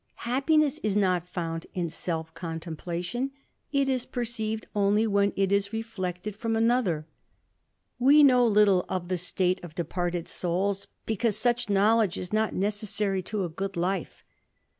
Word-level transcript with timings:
Happiness 0.25 0.79
is 0.81 0.97
not 0.97 1.27
found 1.29 1.67
in 1.75 1.87
self 1.87 2.33
^cmtemplation; 2.33 3.29
it 3.71 3.87
is 3.87 4.07
perceived 4.07 4.65
only 4.75 5.05
when 5.05 5.31
it 5.35 5.51
is 5.51 5.71
reflected 5.71 6.35
from 6.35 6.53
3 6.55 6.63
i:iother. 6.63 7.05
We 7.99 8.23
know 8.23 8.43
little 8.43 8.83
of 8.89 9.09
the 9.09 9.17
state 9.19 9.63
of 9.63 9.75
departed 9.75 10.27
souls, 10.27 10.87
because 11.05 11.37
svich 11.37 11.69
knowledge 11.69 12.17
is 12.17 12.33
not 12.33 12.55
necessary 12.55 13.21
to 13.21 13.43
a 13.45 13.49
good 13.49 13.77
life. 13.77 14.23